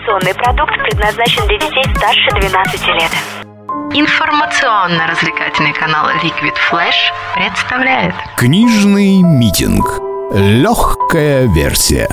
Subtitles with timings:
[0.00, 3.10] Информационный продукт предназначен для детей старше 12 лет.
[3.92, 10.00] Информационно-развлекательный канал Liquid Flash представляет Книжный митинг.
[10.32, 12.08] Легкая версия.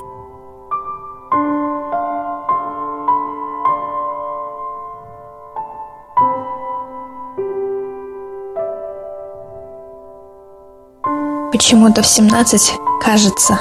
[11.54, 13.60] Почему-то в 17 кажется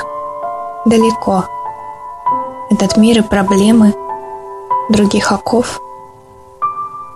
[0.84, 1.44] далеко.
[2.70, 3.94] Этот мир и проблемы
[4.88, 5.80] других оков,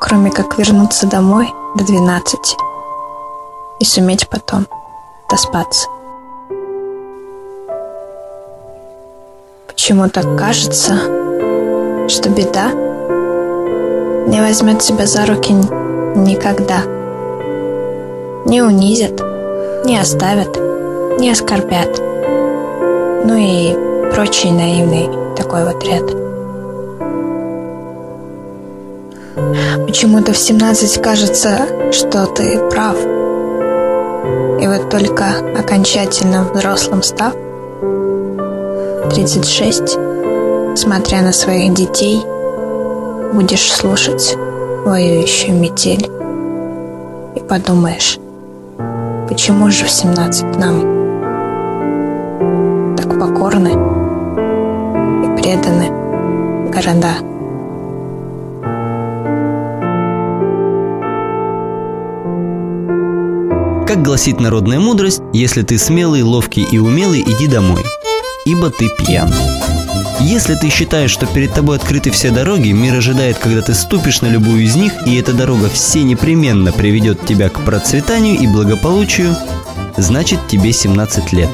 [0.00, 2.56] кроме как вернуться домой до 12
[3.78, 4.66] и суметь потом
[5.30, 5.88] доспаться.
[9.68, 10.96] Почему-то кажется,
[12.08, 12.72] что беда
[14.26, 16.82] не возьмет себя за руки никогда,
[18.46, 19.20] не унизит,
[19.84, 20.58] не оставят,
[21.20, 21.98] не оскорбят.
[23.24, 23.74] Ну и
[24.12, 26.29] прочий наивный такой вот ряд.
[29.90, 32.96] Почему-то в 17 кажется, что ты прав.
[34.62, 35.24] И вот только
[35.58, 37.34] окончательно взрослым став,
[39.12, 39.98] 36,
[40.76, 42.22] смотря на своих детей,
[43.32, 44.36] будешь слушать
[44.84, 46.08] воюющую метель
[47.34, 48.16] и подумаешь,
[49.28, 50.80] Почему же в 17 нам
[52.96, 53.70] так покорны
[55.24, 55.90] и преданы
[56.70, 57.39] города?
[63.90, 67.82] Как гласит народная мудрость, если ты смелый, ловкий и умелый, иди домой,
[68.46, 69.34] ибо ты пьян.
[70.20, 74.28] Если ты считаешь, что перед тобой открыты все дороги, мир ожидает, когда ты ступишь на
[74.28, 79.34] любую из них, и эта дорога все непременно приведет тебя к процветанию и благополучию,
[79.96, 81.50] значит тебе 17 лет.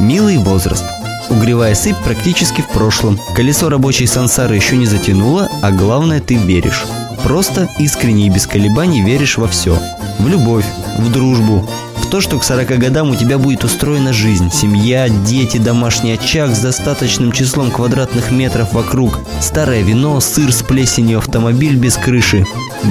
[0.00, 0.84] Милый возраст.
[1.30, 3.18] Угревая сыпь практически в прошлом.
[3.34, 6.84] Колесо рабочей сансары еще не затянуло, а главное ты веришь.
[7.24, 9.78] Просто искренне и без колебаний веришь во все.
[10.20, 10.66] В любовь,
[10.98, 11.66] в дружбу,
[12.10, 16.58] то, что к 40 годам у тебя будет устроена жизнь, семья, дети, домашний очаг с
[16.58, 22.44] достаточным числом квадратных метров вокруг, старое вино, сыр с плесенью, автомобиль без крыши.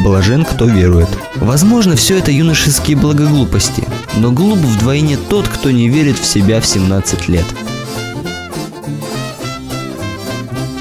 [0.03, 1.09] Блажен, кто верует.
[1.35, 3.83] Возможно, все это юношеские благоглупости,
[4.17, 7.45] но глуп вдвойне тот, кто не верит в себя в 17 лет.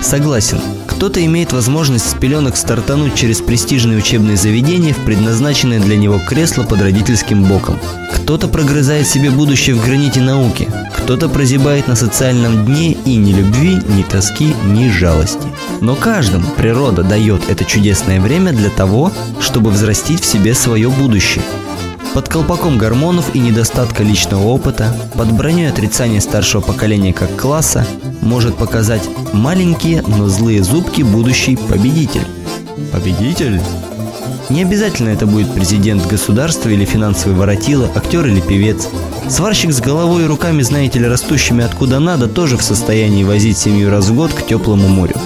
[0.00, 6.18] Согласен, кто-то имеет возможность с пеленок стартануть через престижные учебные заведения в предназначенное для него
[6.18, 7.78] кресло под родительским боком.
[8.14, 13.78] Кто-то прогрызает себе будущее в граните науки, кто-то прозябает на социальном дне и ни любви,
[13.88, 15.46] ни тоски, ни жалости.
[15.80, 21.44] Но каждому природа дает это чудесное время для того, чтобы взрастить в себе свое будущее–
[22.14, 27.86] под колпаком гормонов и недостатка личного опыта, под броней отрицания старшего поколения как класса,
[28.22, 29.02] может показать
[29.32, 32.26] маленькие, но злые зубки будущий победитель.
[32.92, 33.60] Победитель?
[34.48, 38.88] Не обязательно это будет президент государства или финансовый воротило, актер или певец.
[39.28, 43.90] Сварщик с головой и руками, знаете ли, растущими откуда надо, тоже в состоянии возить семью
[43.90, 45.16] раз в год к теплому морю.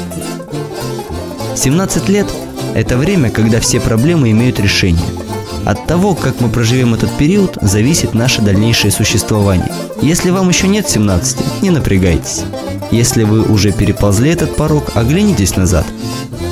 [1.54, 2.26] 17 лет–
[2.74, 5.04] это время, когда все проблемы имеют решение–
[5.64, 9.72] от того, как мы проживем этот период, зависит наше дальнейшее существование.
[10.00, 12.42] Если вам еще нет 17, не напрягайтесь.
[12.90, 15.86] Если вы уже переползли этот порог, оглянитесь назад.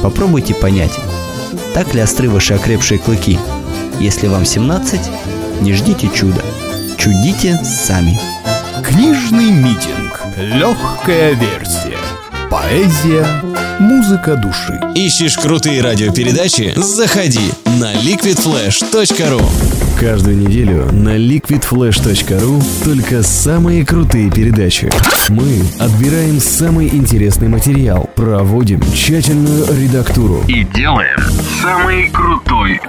[0.02, 0.98] Попробуйте понять,
[1.74, 3.38] так ли остры ваши окрепшие клыки.
[4.00, 5.00] Если вам 17,
[5.60, 6.42] не ждите чуда.
[6.96, 8.18] Чудите сами.
[8.82, 10.22] Книжный митинг.
[10.36, 11.99] Легкая версия.
[12.50, 13.24] Поэзия,
[13.78, 14.80] музыка души.
[14.96, 16.72] Ищешь крутые радиопередачи?
[16.74, 19.40] Заходи на liquidflash.ru
[20.00, 24.90] Каждую неделю на liquidflash.ru только самые крутые передачи.
[25.28, 31.20] Мы отбираем самый интересный материал, проводим тщательную редактуру и делаем
[31.62, 32.80] самый крутой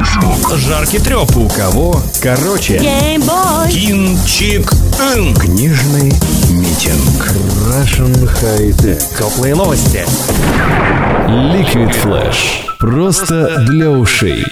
[0.81, 0.91] звук.
[0.91, 2.01] Жаркий треп у кого?
[2.21, 2.79] Короче.
[3.69, 4.71] Кинчик.
[5.39, 6.13] Книжный
[6.49, 7.31] митинг.
[7.67, 9.01] Russian High Tech.
[9.17, 10.05] Теплые новости.
[11.27, 12.65] Liquid Flash.
[12.79, 14.45] Просто для ушей.